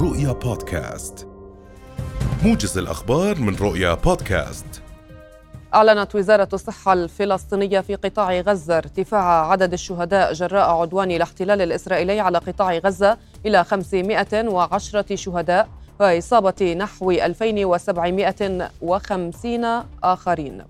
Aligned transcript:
رؤيا 0.00 0.32
بودكاست. 0.32 1.28
موجز 2.44 2.78
الأخبار 2.78 3.38
من 3.38 3.56
رؤيا 3.56 3.94
بودكاست. 3.94 4.82
أعلنت 5.74 6.14
وزارة 6.14 6.48
الصحة 6.52 6.92
الفلسطينية 6.92 7.80
في 7.80 7.94
قطاع 7.94 8.40
غزة 8.40 8.78
ارتفاع 8.78 9.50
عدد 9.50 9.72
الشهداء 9.72 10.32
جراء 10.32 10.70
عدوان 10.70 11.10
الاحتلال 11.10 11.62
الإسرائيلي 11.62 12.20
على 12.20 12.38
قطاع 12.38 12.78
غزة 12.78 13.16
إلى 13.46 13.64
510 13.64 15.04
شهداء 15.14 15.68
وإصابة 16.00 16.74
نحو 16.78 17.10
2750 17.10 19.82
آخرين. 20.02 20.62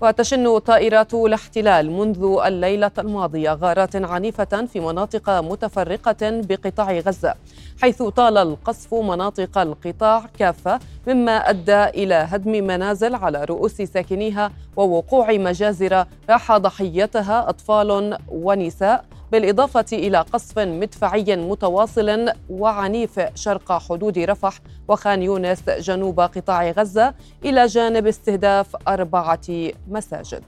وتشن 0.00 0.58
طائرات 0.58 1.14
الاحتلال 1.14 1.90
منذ 1.90 2.38
الليلة 2.46 2.90
الماضية 2.98 3.52
غارات 3.52 3.96
عنيفة 3.96 4.66
في 4.72 4.80
مناطق 4.80 5.30
متفرقة 5.30 6.16
بقطاع 6.22 6.92
غزة 6.98 7.34
حيث 7.82 8.02
طال 8.02 8.38
القصف 8.38 8.94
مناطق 8.94 9.58
القطاع 9.58 10.24
كافة 10.38 10.80
مما 11.06 11.50
أدى 11.50 11.84
إلى 11.84 12.14
هدم 12.14 12.50
منازل 12.50 13.14
على 13.14 13.44
رؤوس 13.44 13.82
ساكنيها 13.82 14.52
ووقوع 14.76 15.32
مجازر 15.32 16.04
راح 16.30 16.56
ضحيتها 16.56 17.48
أطفال 17.48 18.18
ونساء. 18.30 19.04
بالإضافة 19.32 19.84
إلى 19.92 20.18
قصف 20.18 20.58
مدفعي 20.58 21.36
متواصل 21.36 22.28
وعنيف 22.50 23.20
شرق 23.34 23.72
حدود 23.72 24.18
رفح 24.18 24.58
وخان 24.88 25.22
يونس 25.22 25.62
جنوب 25.68 26.20
قطاع 26.20 26.70
غزة 26.70 27.14
إلى 27.44 27.66
جانب 27.66 28.06
استهداف 28.06 28.76
أربعة 28.88 29.70
مساجد. 29.88 30.42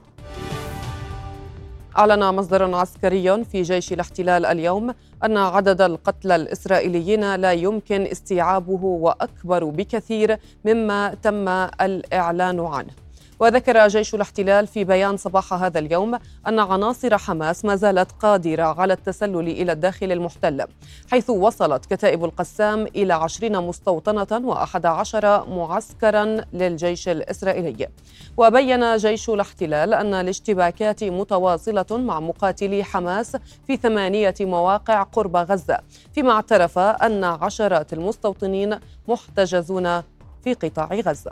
أعلن 1.97 2.35
مصدر 2.35 2.75
عسكري 2.75 3.43
في 3.43 3.61
جيش 3.61 3.93
الاحتلال 3.93 4.45
اليوم 4.45 4.93
أن 5.23 5.37
عدد 5.37 5.81
القتلى 5.81 6.35
الإسرائيليين 6.35 7.35
لا 7.35 7.51
يمكن 7.51 8.01
استيعابه 8.01 8.85
وأكبر 8.85 9.63
بكثير 9.63 10.37
مما 10.65 11.13
تم 11.13 11.47
الإعلان 11.81 12.59
عنه. 12.59 12.93
وذكر 13.39 13.87
جيش 13.87 14.15
الاحتلال 14.15 14.67
في 14.67 14.83
بيان 14.83 15.17
صباح 15.17 15.53
هذا 15.53 15.79
اليوم 15.79 16.19
أن 16.47 16.59
عناصر 16.59 17.17
حماس 17.17 17.65
ما 17.65 17.75
زالت 17.75 18.11
قادرة 18.11 18.63
على 18.63 18.93
التسلل 18.93 19.47
إلى 19.47 19.71
الداخل 19.71 20.11
المحتل 20.11 20.65
حيث 21.11 21.29
وصلت 21.29 21.85
كتائب 21.85 22.25
القسام 22.25 22.87
إلى 22.87 23.13
عشرين 23.13 23.57
مستوطنة 23.57 24.47
وأحد 24.47 24.85
عشر 24.85 25.49
معسكرا 25.49 26.37
للجيش 26.53 27.09
الإسرائيلي. 27.09 27.87
وبين 28.37 28.97
جيش 28.97 29.29
الاحتلال 29.29 29.93
أن 29.93 30.13
الاشتباكات 30.13 31.03
متواصلة 31.03 31.85
مع 31.91 32.19
مقاتلي 32.19 32.83
حماس 32.83 33.37
في 33.67 33.77
ثمانية 33.77 34.35
مواقع 34.41 35.03
قرب 35.03 35.35
غزة 35.35 35.79
فيما 36.13 36.31
اعترف 36.31 36.79
أن 36.79 37.23
عشرات 37.23 37.93
المستوطنين 37.93 38.79
محتجزون 39.07 40.01
في 40.43 40.53
قطاع 40.53 40.89
غزة. 40.93 41.31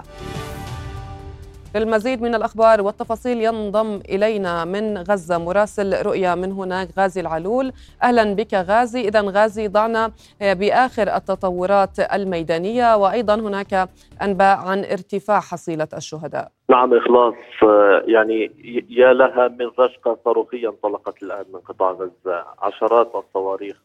للمزيد 1.75 2.21
من 2.21 2.35
الأخبار 2.35 2.81
والتفاصيل 2.81 3.41
ينضم 3.41 3.99
إلينا 4.09 4.65
من 4.65 4.97
غزة 4.97 5.37
مراسل 5.37 6.05
رؤيا 6.05 6.35
من 6.35 6.51
هناك 6.51 6.87
غازي 6.99 7.21
العلول. 7.21 7.73
أهلا 8.03 8.35
بك 8.35 8.53
غازي. 8.53 9.01
إذا 9.01 9.21
غازي 9.21 9.67
ضعنا 9.67 10.11
بآخر 10.41 11.15
التطورات 11.15 11.99
الميدانية 11.99 12.95
وأيضا 12.95 13.35
هناك 13.35 13.89
أنباء 14.21 14.57
عن 14.57 14.79
ارتفاع 14.79 15.39
حصيلة 15.39 15.87
الشهداء. 15.97 16.51
نعم 16.69 16.93
إخلاص. 16.93 17.33
يعني 18.05 18.51
يا 18.89 19.13
لها 19.13 19.47
من 19.47 19.71
رشقة 19.79 20.17
صاروخية 20.25 20.69
انطلقت 20.69 21.23
الآن 21.23 21.45
من 21.53 21.59
قطاع 21.59 21.91
غزة. 21.91 22.45
عشرات 22.59 23.11
الصواريخ 23.15 23.77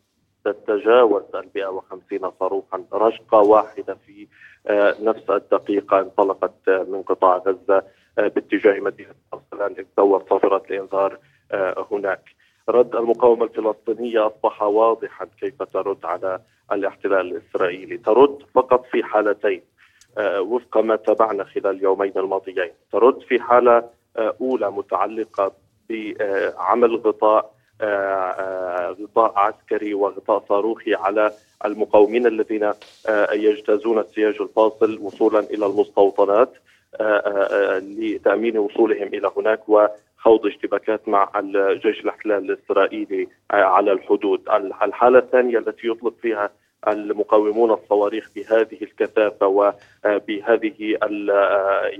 تتجاوز 0.52 1.22
ال 1.34 1.48
150 1.54 2.30
صاروخا 2.40 2.84
رشقة 2.92 3.38
واحدة 3.38 3.96
في 4.06 4.26
آه، 4.66 4.94
نفس 5.00 5.30
الدقيقة 5.30 6.00
انطلقت 6.00 6.68
آه، 6.68 6.86
من 6.88 7.02
قطاع 7.02 7.36
غزة 7.36 7.82
آه، 8.18 8.28
باتجاه 8.28 8.80
مدينة 8.80 9.14
أرسلان 9.34 9.72
لتدور 9.72 10.24
صافرة 10.30 10.62
الإنذار 10.70 11.18
هناك. 11.92 12.22
رد 12.68 12.96
المقاومة 12.96 13.44
الفلسطينية 13.44 14.26
أصبح 14.26 14.62
واضحا 14.62 15.26
كيف 15.40 15.62
ترد 15.62 16.04
على 16.04 16.40
الاحتلال 16.72 17.36
الإسرائيلي. 17.36 17.96
ترد 17.96 18.38
فقط 18.54 18.86
في 18.86 19.04
حالتين 19.04 19.62
وفق 20.18 20.78
ما 20.78 20.96
تابعنا 20.96 21.44
خلال 21.44 21.76
اليومين 21.76 22.12
الماضيين. 22.16 22.70
ترد 22.92 23.20
في 23.20 23.40
حالة 23.40 23.88
أولى 24.18 24.70
متعلقة 24.70 25.52
بعمل 25.90 26.96
غطاء 26.96 27.55
غطاء 29.00 29.32
عسكري 29.36 29.94
وغطاء 29.94 30.44
صاروخي 30.48 30.94
على 30.94 31.32
المقاومين 31.64 32.26
الذين 32.26 32.64
آه، 33.08 33.32
يجتازون 33.32 33.98
السياج 33.98 34.34
الفاصل 34.40 34.98
وصولا 35.02 35.40
إلى 35.40 35.66
المستوطنات 35.66 36.52
آه، 37.00 37.02
آه، 37.02 37.78
لتأمين 37.78 38.58
وصولهم 38.58 39.08
إلى 39.08 39.30
هناك 39.36 39.68
وخوض 39.68 40.46
اشتباكات 40.46 41.08
مع 41.08 41.30
الجيش 41.36 42.00
الاحتلال 42.00 42.50
الإسرائيلي 42.50 43.28
على 43.50 43.92
الحدود. 43.92 44.48
الحالة 44.82 45.18
الثانية 45.18 45.58
التي 45.58 45.88
يطلق 45.88 46.14
فيها 46.22 46.50
المقاومون 46.88 47.70
الصواريخ 47.70 48.30
بهذه 48.36 48.78
الكثافة 48.82 49.46
وبهذه 49.46 50.98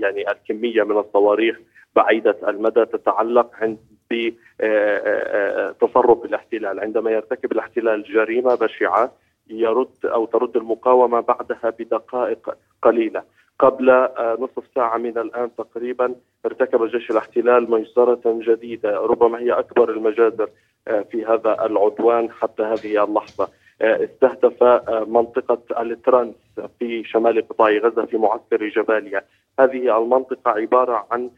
يعني 0.01 0.31
الكمية 0.31 0.83
من 0.83 0.97
الصواريخ 0.97 1.59
بعيدة 1.95 2.37
المدى 2.47 2.85
تتعلق 2.85 3.51
عند 3.61 3.77
بتصرف 4.11 6.25
الاحتلال 6.25 6.79
عندما 6.79 7.11
يرتكب 7.11 7.51
الاحتلال 7.51 8.03
جريمة 8.03 8.55
بشعة 8.55 9.11
يرد 9.49 10.05
أو 10.05 10.25
ترد 10.25 10.57
المقاومة 10.57 11.19
بعدها 11.19 11.69
بدقائق 11.79 12.57
قليلة. 12.81 13.23
قبل 13.59 13.89
آه، 13.89 14.37
نصف 14.39 14.63
ساعة 14.75 14.97
من 14.97 15.17
الآن 15.17 15.55
تقريبا 15.55 16.15
ارتكب 16.45 16.85
جيش 16.85 17.11
الاحتلال 17.11 17.71
مجزرة 17.71 18.21
جديدة. 18.25 18.97
ربما 18.97 19.39
هي 19.39 19.51
أكبر 19.51 19.89
المجازر 19.89 20.49
آه، 20.87 21.01
في 21.01 21.25
هذا 21.25 21.65
العدوان 21.65 22.31
حتى 22.31 22.63
هذه 22.63 23.03
اللحظة. 23.03 23.47
آه، 23.81 24.03
استهدف 24.03 24.63
منطقة 25.07 25.81
الترانس 25.81 26.35
في 26.79 27.03
شمال 27.03 27.47
قطاع 27.47 27.69
غزة 27.69 28.05
في 28.05 28.17
معسكر 28.17 28.67
جباليا. 28.67 29.21
هذه 29.59 29.97
المنطقة 29.97 30.51
عبارة 30.51 31.07
عن 31.11 31.29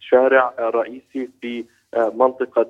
شارع 0.00 0.52
رئيسي 0.58 1.28
في 1.40 1.64
منطقة 1.96 2.68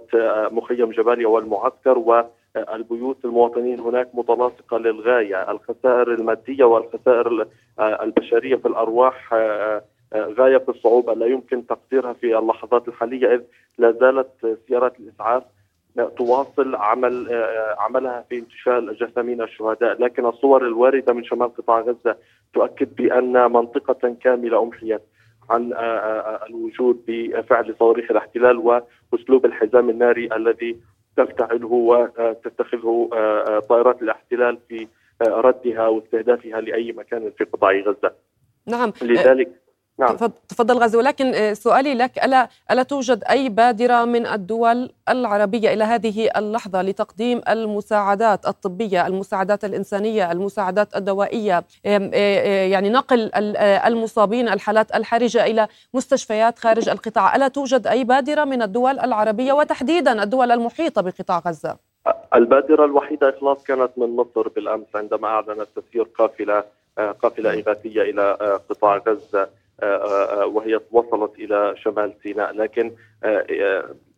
مخيم 0.50 0.90
جباليا 0.90 1.28
والمعسكر 1.28 1.98
و 1.98 2.24
البيوت 2.56 3.24
المواطنين 3.24 3.80
هناك 3.80 4.08
متلاصقة 4.14 4.78
للغاية، 4.78 5.50
الخسائر 5.50 6.14
المادية 6.14 6.64
والخسائر 6.64 7.46
البشرية 7.80 8.56
في 8.56 8.68
الأرواح 8.68 9.32
آه، 9.32 9.82
آه، 10.12 10.34
غاية 10.38 10.58
في 10.58 10.68
الصعوبة 10.68 11.14
لا 11.14 11.26
يمكن 11.26 11.66
تقديرها 11.66 12.12
في 12.12 12.38
اللحظات 12.38 12.88
الحالية 12.88 13.34
إذ 13.34 13.40
لا 13.78 13.92
زالت 13.92 14.58
سيارات 14.68 15.00
الإسعاف 15.00 15.42
تواصل 16.18 16.74
عمل 16.74 17.32
آه، 17.32 17.76
عملها 17.78 18.24
في 18.28 18.38
انتشال 18.38 18.96
جثامين 19.00 19.42
الشهداء، 19.42 20.02
لكن 20.02 20.26
الصور 20.26 20.66
الواردة 20.66 21.12
من 21.12 21.24
شمال 21.24 21.54
قطاع 21.54 21.80
غزة 21.80 22.16
تؤكد 22.54 22.94
بأن 22.96 23.52
منطقة 23.52 24.16
كاملة 24.22 24.62
أمحيت. 24.62 25.00
عن 25.50 25.72
الوجود 26.50 27.04
بفعل 27.08 27.74
صواريخ 27.78 28.10
الاحتلال 28.10 28.82
وأسلوب 29.12 29.46
الحزام 29.46 29.90
الناري 29.90 30.28
الذي 30.36 30.76
تفتعله 31.16 31.72
وتتخذه 31.72 33.10
آه، 33.12 33.16
آه، 33.16 33.58
طائرات 33.58 34.02
الاحتلال 34.02 34.58
في 34.68 34.88
آه، 35.22 35.40
ردها 35.40 35.88
واستهدافها 35.88 36.60
لأي 36.60 36.92
مكان 36.92 37.32
في 37.38 37.44
قطاع 37.44 37.72
غزة. 37.72 38.12
نعم 38.66 38.92
لذلك 39.02 39.48
نعم. 39.98 40.16
تفضل 40.48 40.78
غازي 40.78 40.98
ولكن 40.98 41.34
آه، 41.34 41.52
سؤالي 41.52 41.94
لك 41.94 42.24
ألا 42.24 42.48
ألا 42.70 42.82
توجد 42.82 43.24
أي 43.24 43.48
بادرة 43.48 44.04
من 44.04 44.26
الدول 44.26 44.90
العربية 45.08 45.72
إلى 45.72 45.84
هذه 45.84 46.30
اللحظة 46.36 46.82
لتقديم 46.82 47.40
المساعدات 47.48 48.46
الطبية 48.46 49.06
المساعدات 49.06 49.64
الإنسانية 49.64 50.32
المساعدات 50.32 50.96
الدوائية 50.96 51.64
آه، 51.86 52.10
آه، 52.14 52.66
يعني 52.66 52.90
نقل 52.90 53.30
المصابين 53.64 54.48
الحالات 54.48 54.94
الحرجة 54.94 55.44
إلى 55.44 55.68
مستشفيات 55.94 56.58
خارج 56.58 56.88
القطاع؟ 56.88 57.36
ألا 57.36 57.48
توجد 57.48 57.86
أي 57.86 58.04
بادرة 58.04 58.44
من 58.44 58.62
الدول 58.62 58.98
العربية 58.98 59.52
وتحديدا 59.52 60.22
الدول 60.22 60.52
المحيطة 60.52 61.02
بقطاع 61.02 61.42
غزة؟ 61.46 61.76
البادرة 62.34 62.84
الوحيدة 62.84 63.28
إخلاص 63.28 63.64
كانت 63.64 63.90
من 63.96 64.16
مصر 64.16 64.48
بالأمس 64.48 64.86
عندما 64.94 65.28
أعلنت 65.28 65.68
تسيير 65.76 66.02
قافلة 66.18 66.64
قافلة 67.22 67.50
إغاثية 67.50 68.02
إلى 68.02 68.32
قطاع 68.70 68.96
غزة. 68.96 69.48
وهي 70.44 70.80
وصلت 70.90 71.38
إلى 71.38 71.74
شمال 71.76 72.12
سيناء. 72.22 72.52
لكن 72.52 72.92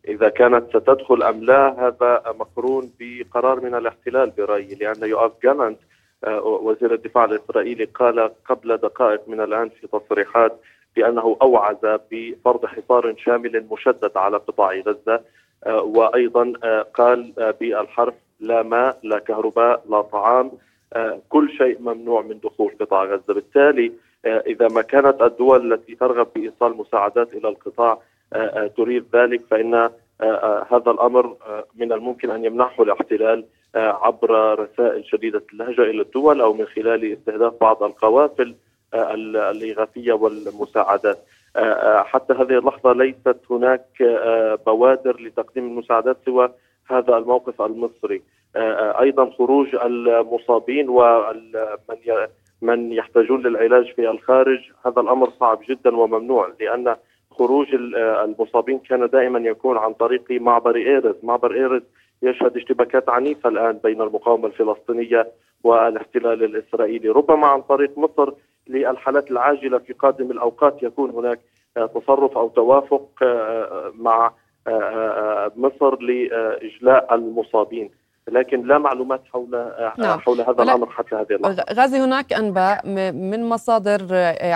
إذا 0.07 0.29
كانت 0.29 0.69
ستدخل 0.69 1.23
أم 1.23 1.43
لا 1.43 1.87
هذا 1.87 2.23
مقرون 2.39 2.91
بقرار 2.99 3.59
من 3.61 3.75
الاحتلال 3.75 4.29
برأيي 4.29 4.75
لأن 4.75 5.09
يؤاف 5.09 5.31
جالانت 5.43 5.79
وزير 6.43 6.93
الدفاع 6.93 7.25
الإسرائيلي 7.25 7.85
قال 7.85 8.31
قبل 8.45 8.77
دقائق 8.77 9.21
من 9.27 9.41
الآن 9.41 9.69
في 9.69 9.87
تصريحات 9.87 10.59
بأنه 10.95 11.37
أوعز 11.41 11.99
بفرض 12.11 12.65
حصار 12.65 13.15
شامل 13.17 13.65
مشدد 13.71 14.17
على 14.17 14.37
قطاع 14.37 14.73
غزة. 14.73 15.21
وأيضا 15.67 16.53
قال 16.93 17.33
بالحرف 17.59 18.13
لا 18.39 18.63
ماء 18.63 18.99
لا 19.03 19.19
كهرباء 19.19 19.83
لا 19.89 20.01
طعام 20.01 20.51
كل 21.29 21.49
شيء 21.57 21.81
ممنوع 21.81 22.21
من 22.21 22.39
دخول 22.43 22.75
قطاع 22.79 23.03
غزة. 23.03 23.33
بالتالي 23.33 23.91
إذا 24.25 24.67
ما 24.67 24.81
كانت 24.81 25.21
الدول 25.21 25.73
التي 25.73 25.95
ترغب 25.95 26.27
بإيصال 26.35 26.77
مساعدات 26.77 27.33
إلى 27.33 27.49
القطاع 27.49 27.99
تريد 28.77 29.05
ذلك 29.15 29.41
فإن 29.51 29.89
هذا 30.71 30.91
الأمر 30.91 31.35
من 31.75 31.91
الممكن 31.91 32.31
أن 32.31 32.45
يمنحه 32.45 32.83
الاحتلال 32.83 33.45
عبر 33.75 34.59
رسائل 34.59 35.05
شديدة 35.05 35.43
اللهجة 35.53 35.81
إلى 35.81 36.01
الدول 36.01 36.41
أو 36.41 36.53
من 36.53 36.65
خلال 36.65 37.13
استهداف 37.13 37.53
بعض 37.61 37.83
القوافل 37.83 38.55
الإغاثية 38.93 40.13
والمساعدات. 40.13 41.17
حتى 41.95 42.33
هذه 42.33 42.57
اللحظة 42.57 42.93
ليست 42.93 43.37
هناك 43.49 43.85
بوادر 44.65 45.21
لتقديم 45.21 45.67
المساعدات 45.67 46.17
سوى 46.25 46.49
هذا 46.89 47.17
الموقف 47.17 47.61
المصري. 47.61 48.21
أيضا 49.01 49.29
خروج 49.29 49.75
المصابين 49.75 50.89
ومن 50.89 51.51
من 52.61 52.91
يحتاجون 52.91 53.41
للعلاج 53.41 53.93
في 53.93 54.09
الخارج 54.09 54.59
هذا 54.85 55.01
الأمر 55.01 55.29
صعب 55.29 55.59
جدا 55.69 55.95
وممنوع 55.97 56.53
لأن 56.59 56.95
خروج 57.31 57.67
المصابين 57.95 58.79
كان 58.79 59.09
دائما 59.09 59.39
يكون 59.39 59.77
عن 59.77 59.93
طريق 59.93 60.31
معبر 60.31 60.75
إيرز، 60.75 61.15
معبر 61.23 61.53
إيرز 61.53 61.81
يشهد 62.21 62.57
اشتباكات 62.57 63.09
عنيفة 63.09 63.49
الآن 63.49 63.79
بين 63.83 64.01
المقاومة 64.01 64.47
الفلسطينية 64.47 65.27
والاحتلال 65.63 66.43
الإسرائيلي، 66.43 67.09
ربما 67.09 67.47
عن 67.47 67.61
طريق 67.61 67.97
مصر 67.97 68.33
للحالات 68.67 69.31
العاجلة 69.31 69.77
في 69.77 69.93
قادم 69.93 70.31
الأوقات 70.31 70.83
يكون 70.83 71.09
هناك 71.09 71.39
تصرف 71.75 72.37
أو 72.37 72.49
توافق 72.49 73.07
مع 73.93 74.31
مصر 75.55 76.01
لإجلاء 76.01 77.15
المصابين. 77.15 77.89
لكن 78.27 78.67
لا 78.67 78.77
معلومات 78.77 79.23
حول 79.33 79.73
نعم. 79.97 80.19
حول 80.19 80.41
هذا 80.41 80.63
الأمر 80.63 80.89
حتى 80.89 81.15
هذه 81.15 81.35
اللحظة 81.35 81.65
غازي 81.73 81.97
هناك 81.97 82.33
أنباء 82.33 82.87
من 83.11 83.49
مصادر 83.49 84.07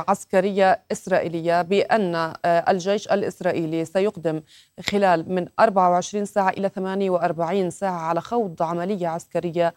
عسكرية 0.08 0.82
إسرائيلية 0.92 1.62
بأن 1.62 2.34
الجيش 2.46 3.08
الإسرائيلي 3.08 3.86
سيقدم 3.86 4.42
خلال 4.90 5.34
من 5.34 5.48
24 5.60 6.26
ساعة 6.26 6.50
إلى 6.50 6.70
48 6.70 7.70
ساعة 7.70 8.00
على 8.00 8.22
خوض 8.22 8.64
عملية 8.64 9.08
عسكرية 9.08 9.74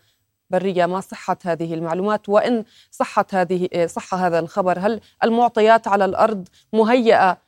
برية 0.50 0.86
ما 0.86 1.00
صحه 1.00 1.36
هذه 1.44 1.74
المعلومات 1.74 2.28
وإن 2.28 2.64
صحت 2.90 3.34
هذه 3.34 3.86
صح 3.86 4.14
هذا 4.14 4.38
الخبر 4.38 4.78
هل 4.78 5.00
المعطيات 5.24 5.88
على 5.88 6.04
الأرض 6.04 6.48
مهيئة 6.72 7.38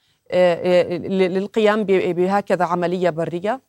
للقيام 1.08 1.84
بهكذا 1.84 2.64
عملية 2.64 3.10
برية؟ 3.10 3.60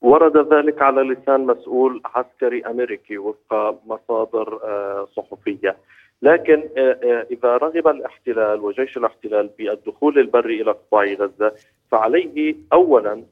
ورد 0.00 0.54
ذلك 0.54 0.82
على 0.82 1.02
لسان 1.02 1.46
مسؤول 1.46 2.02
عسكري 2.04 2.62
أمريكي 2.66 3.18
وفق 3.18 3.80
مصادر 3.86 4.60
آه، 4.64 5.08
صحفية. 5.16 5.76
لكن 6.22 6.68
آه، 6.76 6.98
آه، 7.02 7.26
إذا 7.30 7.56
رغب 7.56 7.88
الاحتلال 7.88 8.60
وجيش 8.60 8.96
الاحتلال 8.96 9.50
بالدخول 9.58 10.18
البري 10.18 10.62
إلى 10.62 10.70
قطاع 10.70 11.04
غزة 11.04 11.52
فعليه 11.90 12.56
اولا 12.72 13.22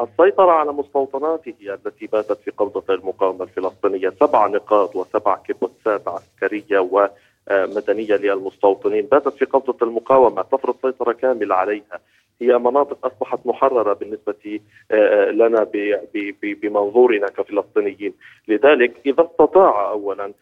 السيطرة 0.00 0.50
على 0.50 0.72
مستوطناته 0.72 1.54
التي 1.60 2.06
باتت 2.06 2.40
في 2.44 2.50
قبضة 2.50 2.94
المقاومة 2.94 3.44
الفلسطينية. 3.44 4.10
سبع 4.20 4.46
نقاط 4.46 4.96
وسبع 4.96 5.36
كبوتسات 5.36 6.08
عسكرية 6.08 6.78
ومدنية 6.78 8.16
للمستوطنين 8.16 9.06
باتت 9.06 9.34
في 9.34 9.44
قبضة 9.44 9.86
المقاومة. 9.86 10.42
تفرض 10.42 10.74
سيطرة 10.82 11.12
كاملة 11.12 11.54
عليها. 11.54 12.00
هي 12.42 12.58
مناطق 12.58 13.06
أصبحت 13.06 13.38
محررة 13.44 13.92
بالنسبة 13.92 14.60
آه، 14.90 14.94
آه، 14.94 15.30
لنا 15.30 15.66
بمنظورنا 16.42 17.26
كفلسطينيين، 17.26 18.14
لذلك 18.48 18.92
إذا 19.06 19.28
استطاع 19.30 19.90
اولا 19.90 20.32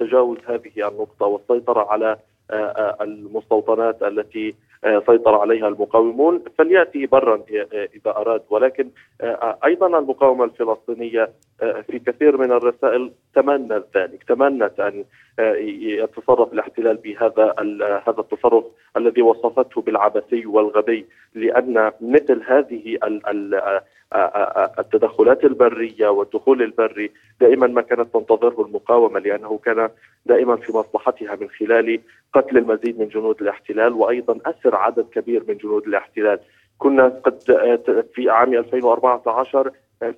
تجاوز 0.00 0.38
هذه 0.46 0.88
النقطة 0.88 1.26
والسيطرة 1.26 1.90
على 1.90 2.16
آه، 2.50 2.96
المستوطنات 3.00 4.02
التي 4.02 4.54
سيطر 4.84 5.34
عليها 5.34 5.68
المقاومون 5.68 6.44
فليأتي 6.58 7.06
برا 7.06 7.42
إذا 7.72 8.10
أراد. 8.10 8.42
ولكن 8.50 8.88
أيضا 9.64 9.98
المقاومة 9.98 10.44
الفلسطينية 10.44 11.30
في 11.60 11.98
كثير 12.06 12.36
من 12.36 12.52
الرسائل 12.52 13.12
تمنت 13.34 13.84
ذلك 13.96 14.22
تمنت 14.22 14.80
أن 14.80 15.04
يتصرف 15.82 16.52
الاحتلال 16.52 16.96
بهذا 16.96 17.54
هذا 18.06 18.20
التصرف 18.20 18.64
الذي 18.96 19.22
وصفته 19.22 19.80
بالعبثي 19.80 20.46
والغبي 20.46 21.06
لأن 21.34 21.92
مثل 22.00 22.42
هذه 22.46 22.98
التدخلات 24.78 25.44
البرية 25.44 26.08
والدخول 26.08 26.62
البري 26.62 27.10
دائما 27.40 27.66
ما 27.66 27.82
كانت 27.82 28.14
تنتظره 28.14 28.66
المقاومة 28.66 29.20
لأنه 29.20 29.60
كان 29.64 29.88
دائما 30.26 30.56
في 30.56 30.76
مصلحتها 30.76 31.36
من 31.40 31.48
خلال 31.50 32.00
قتل 32.34 32.58
المزيد 32.58 33.00
من 33.00 33.08
جنود 33.08 33.42
الاحتلال 33.42 33.92
وأيضا 33.92 34.38
أسر 34.46 34.76
عدد 34.76 35.06
كبير 35.14 35.42
من 35.48 35.56
جنود 35.56 35.86
الاحتلال. 35.86 36.38
كنا 36.78 37.08
قد 37.08 37.38
في 38.14 38.30
عام 38.30 38.54
2014 38.54 39.70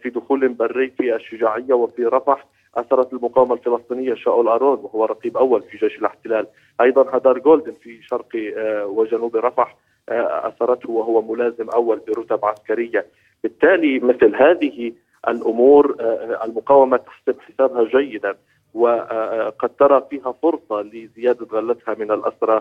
في 0.03 0.11
دخول 0.11 0.49
بري 0.49 0.91
في 0.91 1.17
الشجاعية 1.17 1.75
وفي 1.75 2.05
رفح 2.05 2.47
اثرت 2.77 3.13
المقاومة 3.13 3.55
الفلسطينية 3.55 4.15
شاول 4.15 4.49
أرون 4.49 4.79
وهو 4.79 5.05
رقيب 5.05 5.37
أول 5.37 5.63
في 5.63 5.77
جيش 5.77 5.99
الاحتلال، 5.99 6.47
أيضا 6.81 7.17
هدار 7.17 7.39
جولدن 7.39 7.73
في 7.73 8.03
شرق 8.03 8.29
آه، 8.57 8.87
وجنوب 8.87 9.37
رفح 9.37 9.77
آه، 10.09 10.49
اثرته 10.49 10.91
وهو 10.91 11.23
ملازم 11.23 11.71
أول 11.71 12.01
برتب 12.09 12.45
عسكرية، 12.45 13.07
بالتالي 13.45 13.99
مثل 13.99 14.37
هذه 14.37 14.93
الأمور 15.29 15.97
آه، 16.01 16.45
المقاومة 16.45 16.97
تحسب 16.97 17.41
حسابها 17.41 17.85
جيدا 17.85 18.35
وقد 18.75 19.71
ترى 19.79 20.07
فيها 20.11 20.33
فرصة 20.43 20.83
لزيادة 20.83 21.47
غلتها 21.53 21.95
من 21.95 22.11
الأسرى 22.11 22.61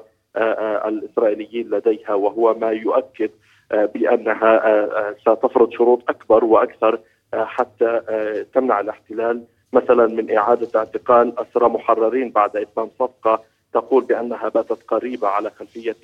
الإسرائيليين 0.87 1.69
لديها 1.69 2.13
وهو 2.13 2.53
ما 2.53 2.71
يؤكد 2.71 3.29
بأنها 3.71 4.61
ستفرض 5.21 5.71
شروط 5.71 6.09
أكبر 6.09 6.45
وأكثر 6.45 6.99
حتى 7.33 8.01
تمنع 8.53 8.79
الاحتلال 8.79 9.43
مثلا 9.73 10.07
من 10.07 10.37
إعادة 10.37 10.67
اعتقال 10.79 11.33
أسرى 11.39 11.69
محررين 11.69 12.31
بعد 12.31 12.57
إتمام 12.57 12.89
صفقة 12.99 13.43
تقول 13.73 14.03
بأنها 14.03 14.49
باتت 14.49 14.83
قريبة 14.87 15.27
على 15.27 15.49
خلفية 15.49 15.95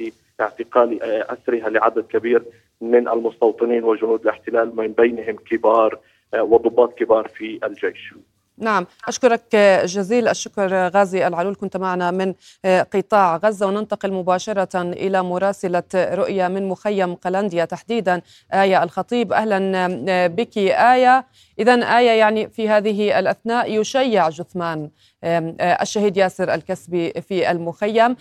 اعتقال 0.41 1.03
أسرها 1.03 1.69
لعدد 1.69 2.03
كبير 2.03 2.43
من 2.81 3.07
المستوطنين 3.07 3.83
وجنود 3.83 4.21
الاحتلال 4.21 4.75
من 4.75 4.87
بينهم 4.87 5.35
كبار 5.35 5.99
وضباط 6.33 6.93
كبار 6.93 7.27
في 7.27 7.59
الجيش. 7.63 8.13
نعم. 8.59 8.87
أشكرك 9.07 9.55
جزيل 9.85 10.27
الشكر 10.27 10.87
غازي 10.87 11.27
العلول. 11.27 11.55
كنت 11.55 11.77
معنا 11.77 12.11
من 12.11 12.33
قطاع 12.65 13.37
غزة 13.37 13.67
وننتقل 13.67 14.13
مباشرة 14.13 14.81
إلى 14.81 15.23
مراسلة 15.23 15.83
رؤية 15.95 16.47
من 16.47 16.69
مخيم 16.69 17.15
قلنديا. 17.15 17.65
تحديدا 17.65 18.21
آية 18.53 18.83
الخطيب. 18.83 19.33
أهلا 19.33 20.27
بك. 20.27 20.57
آية. 20.57 21.25
إذا 21.59 21.73
آية 21.73 22.11
يعني 22.11 22.49
في 22.49 22.69
هذه 22.69 23.19
الأثناء 23.19 23.79
يشيع 23.79 24.29
جثمان 24.29 24.89
الشهيد 25.23 26.17
ياسر 26.17 26.53
الكسبي 26.53 27.11
في 27.21 27.51
المخيم. 27.51 28.15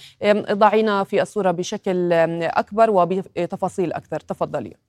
ضعينا 0.52 1.04
في 1.04 1.22
الصورة 1.22 1.50
بشكل 1.50 2.12
أكبر 2.42 2.90
وبتفاصيل 2.90 3.92
أكثر. 3.92 4.20
تفضلي. 4.20 4.87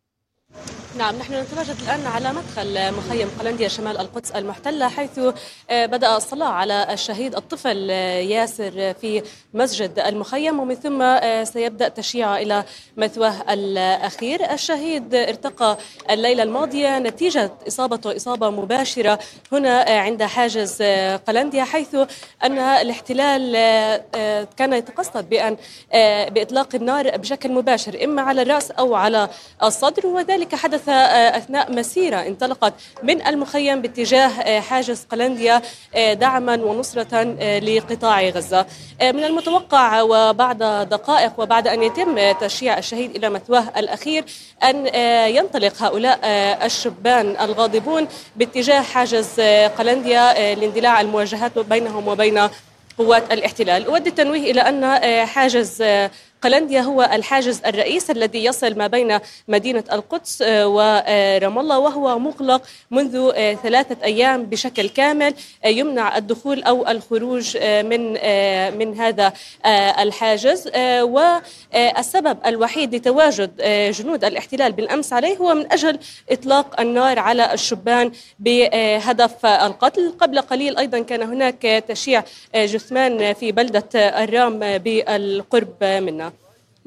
نعم 0.98 1.16
نحن 1.16 1.34
نتواجد 1.34 1.76
الآن 1.84 2.06
على 2.06 2.34
مدخل 2.34 2.94
مخيم 2.94 3.30
قلنديا 3.40 3.68
شمال 3.68 3.98
القدس 3.98 4.32
المحتلة 4.32 4.90
حيث 4.90 5.20
آه، 5.70 5.86
بدأ 5.86 6.18
الصلاة 6.18 6.48
على 6.48 6.94
الشهيد 6.94 7.36
الطفل 7.36 7.88
آه، 7.92 8.20
ياسر 8.20 8.94
في 9.02 9.24
مسجد 9.54 10.00
المخيم 10.00 10.60
ومن 10.60 10.76
ثم 10.76 11.02
آه، 11.02 11.44
سيبدأ 11.44 11.88
تشييعه 11.88 12.38
إلى 12.38 12.64
مثواه 12.98 13.54
الأخير. 13.54 14.54
الشهيد 14.54 15.16
ارتقى 15.16 15.78
الليلة 16.10 16.44
الماضية 16.44 17.00
نتيجة 17.00 17.52
إصابته 17.68 18.16
إصابة 18.16 18.50
مباشرة 18.50 19.20
هنا 19.52 19.86
عند 19.88 20.24
حاجز 20.24 20.82
قلنديا 21.28 21.64
حيث 21.64 21.96
أن 22.44 22.58
الاحتلال 22.58 23.52
كان 24.58 24.74
يتقصد 24.74 25.30
بأن 25.30 25.58
بإطلاق 26.30 26.76
النار 26.76 27.18
بشكل 27.18 27.52
مباشر 27.52 28.04
إما 28.04 28.22
على 28.22 28.42
الرأس 28.42 28.72
أو 28.72 28.96
على 28.96 29.30
الصدر 29.64 30.08
وذلك 30.08 30.56
حدث 30.56 30.79
حدث 30.80 30.90
آه، 30.90 31.38
أثناء 31.38 31.72
مسيرة 31.72 32.18
انطلقت 32.18 32.74
من 33.04 33.28
المخيم 33.28 33.82
باتجاه 33.82 34.28
آه، 34.28 34.60
حاجز 34.60 35.06
قلنديا 35.12 35.62
آه، 35.96 36.14
دعما 36.14 36.56
ونصرة 36.56 37.24
لقطاع 37.60 38.30
غزة. 38.30 38.66
من 39.02 39.24
المتوقع 39.24 40.02
وبعد 40.02 40.58
دقائق 40.90 41.32
وبعد 41.38 41.68
أن 41.68 41.84
يتم 41.84 42.32
تشييع 42.32 42.78
الشهيد 42.78 43.16
إلى 43.16 43.30
مثواه 43.30 43.64
الأخير 43.78 44.26
أن 44.64 44.88
ينطلق 45.36 45.84
هؤلاء 45.84 46.20
الشبان 46.66 47.36
الغاضبون 47.42 48.08
باتجاه 48.36 48.82
حاجز 48.82 49.40
قلنديا 49.78 50.56
لاندلاع 50.56 51.02
المواجهات 51.02 51.60
بينهم 51.60 52.08
وبين 52.08 52.50
قوات 52.98 53.34
الاحتلال. 53.34 53.86
أود 53.86 54.08
التنويه 54.08 54.52
إلى 54.52 54.62
أن 54.62 55.26
حاجز 55.28 55.84
قلنديا 56.42 56.82
هو 56.82 57.10
الحاجز 57.14 57.62
الرئيس 57.66 58.12
الذي 58.12 58.46
يصل 58.46 58.78
ما 58.78 58.88
بين 58.88 59.20
مدينة 59.48 59.84
القدس 59.92 60.42
ورام 60.42 61.60
الله 61.60 61.80
وهو 61.80 62.20
مغلق 62.20 62.62
منذ 62.92 63.32
ثلاثة 63.64 63.98
أيام 64.04 64.44
بشكل 64.44 64.90
كامل 64.90 65.34
يمنع 65.66 66.18
الدخول 66.18 66.64
أو 66.64 66.88
الخروج 66.88 67.58
من 67.58 68.14
من 68.78 69.00
هذا 69.00 69.34
الحاجز. 70.00 70.72
والسبب 71.02 72.38
الوحيد 72.46 72.96
لتواجد 72.96 73.52
جنود 73.92 74.24
الاحتلال 74.24 74.72
بالأمس 74.72 75.14
عليه 75.14 75.38
هو 75.38 75.54
من 75.54 75.72
أجل 75.72 76.00
إطلاق 76.32 76.80
النار 76.82 77.20
على 77.20 77.54
الشبان 77.54 78.12
بهدف 78.40 79.46
القتل. 79.46 80.14
قبل 80.20 80.42
قليل 80.42 80.78
أيضا 80.78 81.00
كان 81.00 81.22
هناك 81.22 81.84
تشييع 81.88 82.24
جثمان 82.56 83.34
في 83.34 83.52
بلدة 83.52 83.90
الرام 83.96 84.60
بالقرب 84.60 85.84
منها. 85.84 86.29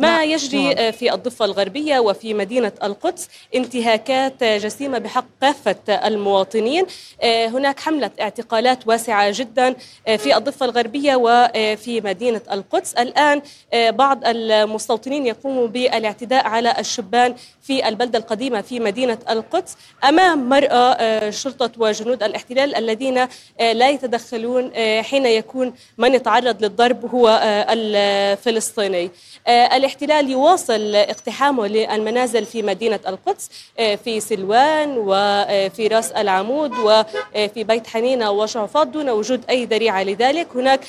ما 0.03 0.09
نعم. 0.09 0.31
يجري 0.31 0.75
نعم. 0.75 0.93
في 0.93 1.15
الضفة 1.15 1.45
الغربية 1.45 1.99
وفي 1.99 2.35
مدينة 2.35 2.73
القدس 2.83 3.29
انتهاكات 3.55 4.45
جسيمة 4.45 4.99
بحق 4.99 5.25
كافة 5.41 5.77
المواطنين 5.89 6.87
هناك 7.25 7.81
حملة 7.81 8.11
اعتقالات 8.21 8.89
واسعة 8.89 9.31
جدا 9.35 9.75
في 10.17 10.37
الضفة 10.37 10.67
الغربية 10.67 11.17
وفي 11.17 12.01
مدينة 12.01 12.41
القدس 12.53 12.95
الآن 12.95 13.43
بعض 13.75 14.21
المستوطنين 14.25 15.27
يقوموا 15.27 15.67
بالاعتداء 15.67 16.47
على 16.47 16.75
الشبان 16.79 17.35
في 17.63 17.89
البلدة 17.89 18.19
القديمة 18.19 18.61
في 18.61 18.81
مدينة 18.81 19.19
القدس 19.31 19.77
أمام 20.05 20.49
مرأة 20.49 21.31
شرطة 21.31 21.71
وجنود 21.79 22.23
الاحتلال 22.23 22.75
الذين 22.75 23.29
لا 23.61 23.91
يتدخلون 23.91 24.73
حين 25.03 25.27
يكون 25.27 25.75
من 25.99 26.15
يتعرض 26.15 26.63
للضرب 26.65 27.15
هو 27.15 27.41
الفلسطيني 27.71 29.11
الاحتلال 29.93 30.31
يواصل 30.31 30.95
اقتحامه 30.95 31.67
للمنازل 31.67 32.45
في 32.45 32.63
مدينة 32.63 33.01
القدس 33.09 33.51
آه، 33.79 33.95
في 33.95 34.21
سلوان 34.21 34.95
وفي 34.99 35.87
راس 35.87 36.13
العمود 36.13 36.73
وفي 36.79 37.65
بيت 37.65 37.87
حنينة 37.87 38.31
وشعفاط 38.31 38.87
دون 38.87 39.11
وجود 39.11 39.45
أي 39.51 39.65
ذريعة 39.65 40.03
لذلك. 40.03 40.47
هناك 40.55 40.81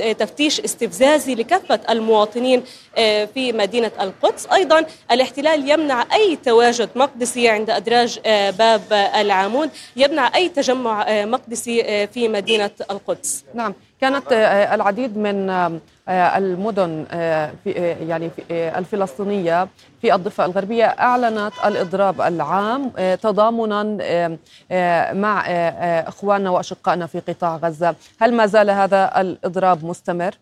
آه، 0.00 0.12
تفتيش 0.12 0.60
استفزازي 0.60 1.34
لكافة 1.34 1.80
المواطنين 1.90 2.62
آه، 2.98 3.24
في 3.24 3.52
مدينة 3.52 3.92
القدس. 4.00 4.46
أيضا 4.46 4.86
الاحتلال 5.10 5.70
يمنع 5.70 6.06
أي 6.12 6.36
تواجد 6.36 6.88
مقدسي 6.94 7.48
عند 7.48 7.70
أدراج 7.70 8.18
باب 8.58 9.10
العمود 9.16 9.70
يمنع 9.96 10.30
أي 10.34 10.48
تجمع 10.48 11.24
مقدسي 11.24 12.06
في 12.06 12.28
مدينة 12.28 12.70
القدس. 12.90 13.44
نعم. 13.54 13.74
كانت 14.02 14.32
العديد 14.74 15.18
من 15.18 15.50
آه، 15.50 16.38
المدن 16.38 17.06
آه، 17.10 17.52
في 17.64 17.78
آه، 17.78 17.96
يعني 18.04 18.30
الفلسطينية 18.50 19.68
في 20.00 20.14
الضفة 20.14 20.44
الغربية 20.44 20.84
أعلنت 20.84 21.52
الإضراب 21.64 22.20
العام 22.20 22.90
تضامنا 23.22 23.82
مع 25.12 25.40
إخواننا 26.08 26.50
وأشقائنا 26.50 27.06
في 27.06 27.20
قطاع 27.20 27.56
غزة، 27.56 27.94
هل 28.20 28.34
ما 28.34 28.46
زال 28.46 28.70
هذا 28.70 29.20
الإضراب 29.20 29.84
مستمر؟ 29.84 30.34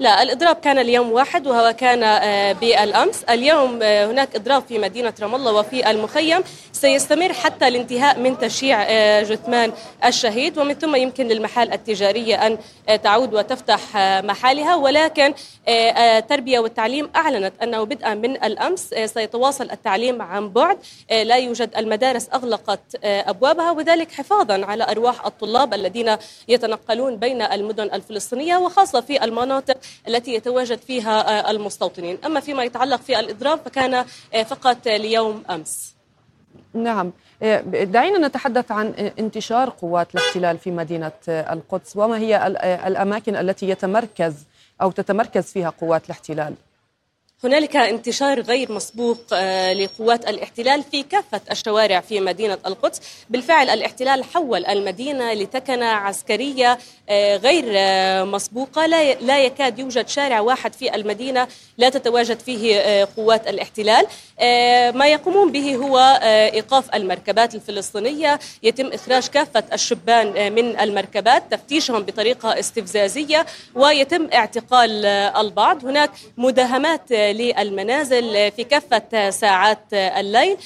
لا 0.00 0.22
الإضراب 0.22 0.56
كان 0.56 0.78
اليوم 0.78 1.12
واحد 1.12 1.46
وهو 1.46 1.72
كان 1.72 2.02
آه، 2.02 2.52
بالأمس. 2.52 3.24
اليوم 3.24 3.78
آه، 3.82 4.06
هناك 4.06 4.36
إضراب 4.36 4.62
في 4.68 4.78
مدينة 4.78 5.12
رام 5.22 5.34
الله 5.34 5.52
وفي 5.52 5.90
المخيم. 5.90 6.44
سيستمر 6.72 7.32
حتى 7.32 7.68
الانتهاء 7.68 8.18
من 8.18 8.38
تشييع 8.38 8.82
آه، 8.82 9.22
جثمان 9.22 9.72
الشهيد 10.04 10.58
ومن 10.58 10.74
ثم 10.74 10.96
يمكن 10.96 11.28
للمحال 11.28 11.72
التجارية 11.72 12.46
أن 12.46 12.58
تعود 13.02 13.34
وتفتح 13.34 13.80
محالها 14.24 14.74
ولكن 14.76 15.34
التربية 15.68 16.58
والتعليم 16.58 17.10
أعلنت 17.16 17.52
أنه 17.62 17.84
بدءا 17.84 18.14
من 18.14 18.44
الأمس 18.44 18.94
سيتواصل 19.04 19.70
التعليم 19.70 20.22
عن 20.22 20.48
بعد. 20.48 20.78
لا 21.10 21.36
يوجد 21.36 21.70
المدارس 21.76 22.28
أغلقت 22.34 22.80
أبوابها 23.04 23.70
وذلك 23.70 24.12
حفاظا 24.12 24.66
على 24.66 24.84
أرواح 24.90 25.26
الطلاب 25.26 25.74
الذين 25.74 26.16
يتنقلون 26.48 27.16
بين 27.16 27.42
المدن 27.42 27.90
الفلسطينية 27.94 28.56
وخاصة 28.56 29.00
في 29.00 29.24
المناطق 29.24 29.76
التي 30.08 30.34
يتواجد 30.34 30.78
فيها 30.78 31.48
آه، 31.48 31.50
المستوطنين. 31.50 32.18
أما 32.24 32.40
فيما 32.40 32.64
يتعلق 32.64 33.00
في 33.00 33.20
الإضراب 33.20 33.60
فكان 33.64 33.94
آه، 33.94 34.42
فقط 34.42 34.88
ليوم 34.88 35.42
أمس. 35.50 35.94
نعم. 36.74 37.12
آه، 37.42 37.60
دعينا 37.84 38.28
نتحدث 38.28 38.72
عن 38.72 39.12
انتشار 39.18 39.70
قوات 39.70 40.14
الاحتلال 40.14 40.58
في 40.58 40.70
مدينة 40.70 41.12
القدس 41.28 41.96
وما 41.96 42.18
هي 42.18 42.46
الأماكن 42.86 43.36
التي 43.36 43.68
يتمركز 43.68 44.34
أو 44.82 44.90
تتمركز 44.90 45.44
فيها 45.44 45.70
قوات 45.70 46.04
الاحتلال. 46.06 46.54
هنالك 47.44 47.76
انتشار 47.76 48.40
غير 48.40 48.72
مسبوق 48.72 49.18
آه، 49.32 49.72
لقوات 49.72 50.28
الاحتلال 50.28 50.82
في 50.90 51.02
كافة 51.02 51.40
الشوارع 51.50 52.00
في 52.00 52.20
مدينة 52.20 52.58
القدس. 52.66 53.00
بالفعل 53.30 53.70
الاحتلال 53.70 54.24
حول 54.24 54.66
المدينة 54.66 55.32
لتكنة 55.32 55.86
عسكرية 55.86 56.78
آه، 57.08 57.36
غير 57.36 57.64
آه، 57.68 58.24
مسبوقة. 58.24 58.86
لا 59.20 59.44
يكاد 59.44 59.78
يوجد 59.78 60.08
شارع 60.08 60.40
واحد 60.40 60.72
في 60.72 60.94
المدينة 60.94 61.48
لا 61.78 61.88
تتواجد 61.88 62.40
فيه 62.40 63.04
قوات 63.16 63.48
الاحتلال. 63.48 64.06
ما 64.98 65.06
يقومون 65.06 65.52
به 65.52 65.76
هو 65.76 65.98
إيقاف 66.54 66.94
المركبات 66.94 67.54
الفلسطينية. 67.54 68.38
يتم 68.62 68.86
إخراج 68.92 69.26
كافة 69.26 69.64
الشبان 69.72 70.52
من 70.52 70.80
المركبات 70.80 71.42
تفتيشهم 71.50 72.02
بطريقة 72.02 72.58
استفزازية 72.58 73.46
ويتم 73.74 74.28
اعتقال 74.34 75.06
البعض. 75.06 75.84
هناك 75.84 76.10
مداهمات 76.36 77.12
للمنازل 77.32 78.52
في 78.56 78.64
كافة 78.64 79.30
ساعات 79.30 79.84
الليل. 79.92 80.56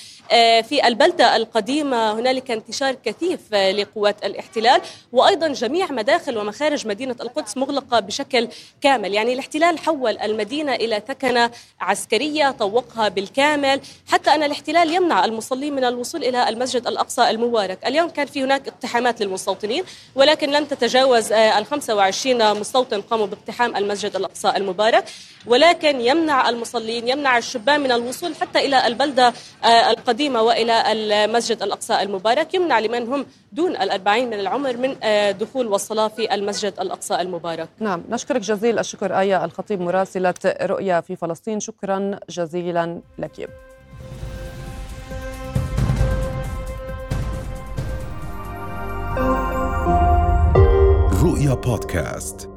في 0.63 0.87
البلدة 0.87 1.37
القديمة 1.37 2.13
هنالك 2.13 2.51
انتشار 2.51 2.95
كثيف 3.05 3.55
لقوات 3.55 4.25
الاحتلال 4.25 4.81
وأيضا 5.13 5.49
جميع 5.49 5.93
مداخل 5.93 6.39
ومخارج 6.39 6.87
مدينة 6.87 7.17
القدس 7.21 7.57
مغلقة 7.57 8.01
بشكل 8.01 8.49
كامل. 8.81 9.15
يعني 9.15 9.33
الاحتلال 9.33 9.79
حول 9.79 10.19
المدينة 10.19 10.75
إلى 10.75 11.03
ثكنة 11.09 11.51
عسكرية 11.81 12.51
طوقها 12.51 13.09
بالكامل. 13.09 13.81
حتى 14.09 14.31
أن 14.31 14.43
الاحتلال 14.43 14.95
يمنع 14.95 15.25
المصلين 15.25 15.75
من 15.75 15.85
الوصول 15.85 16.25
إلى 16.25 16.49
المسجد 16.49 16.87
الأقصى 16.87 17.31
المبارك. 17.31 17.87
اليوم 17.87 18.09
كان 18.11 18.27
في 18.27 18.45
هناك 18.45 18.69
اقتحامات 18.69 19.21
للمستوطنين 19.23 19.85
ولكن 20.15 20.51
لم 20.51 20.65
تتجاوز 20.65 21.33
آه، 21.33 21.59
ال 21.59 21.67
25 21.67 22.61
مستوطن 22.61 23.01
قاموا 23.01 23.27
باقتحام 23.27 23.77
المسجد 23.77 24.17
الأقصى 24.17 24.53
المبارك. 24.57 25.05
ولكن 25.47 26.01
يمنع 26.01 26.49
المصلين 26.49 27.09
يمنع 27.09 27.39
الشبان 27.39 27.81
من 27.81 27.93
الوصول 27.93 28.35
حتى 28.35 28.59
إلى 28.59 28.87
البلدة 28.87 29.33
آه، 29.65 29.91
القديمة 30.23 30.43
وإلى 30.43 30.93
المسجد 30.93 31.63
الأقصى 31.63 32.03
المبارك 32.03 32.55
يمنع 32.55 32.79
لمن 32.79 33.13
هم 33.13 33.27
دون 33.53 33.71
الأربعين 33.71 34.27
من 34.27 34.41
العمر 34.41 34.77
من 34.77 34.97
آه، 35.03 35.31
دخول 35.31 35.67
والصلاة 35.67 36.09
في 36.09 36.35
المسجد 36.35 36.75
الأقصى 36.81 37.15
المبارك. 37.21 37.69
نعم 37.81 38.03
نشكرك 38.11 38.41
جزيل 38.41 38.79
الشكر 38.79 39.19
آية 39.21 39.45
الخطيب 39.45 39.81
مراسلة 39.81 40.35
رؤيا 40.63 41.01
في 41.01 41.17
فلسطين. 41.17 41.61
شكرا 41.61 42.19
جزيلا 42.31 43.01
لك. 43.19 43.49
رؤيا 51.23 51.55
بودكاست. 51.55 52.52